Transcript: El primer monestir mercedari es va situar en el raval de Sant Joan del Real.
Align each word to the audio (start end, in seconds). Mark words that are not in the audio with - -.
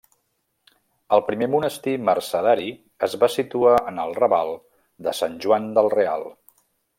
El 1.17 1.21
primer 1.27 1.49
monestir 1.55 1.93
mercedari 2.07 2.69
es 3.09 3.13
va 3.25 3.29
situar 3.35 3.75
en 3.93 4.01
el 4.05 4.17
raval 4.21 4.51
de 5.09 5.15
Sant 5.19 5.37
Joan 5.45 5.69
del 5.81 5.93
Real. 5.97 6.27